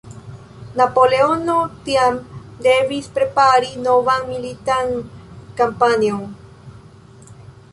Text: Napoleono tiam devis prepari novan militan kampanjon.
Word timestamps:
Napoleono 0.79 1.57
tiam 1.89 2.17
devis 2.67 3.09
prepari 3.17 3.69
novan 3.89 4.25
militan 4.31 4.97
kampanjon. 5.61 6.25